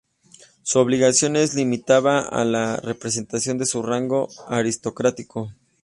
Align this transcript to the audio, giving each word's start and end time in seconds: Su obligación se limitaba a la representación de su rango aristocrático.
Su 0.63 0.79
obligación 0.79 1.35
se 1.35 1.55
limitaba 1.57 2.21
a 2.21 2.43
la 2.43 2.77
representación 2.77 3.59
de 3.59 3.67
su 3.67 3.83
rango 3.83 4.29
aristocrático. 4.47 5.51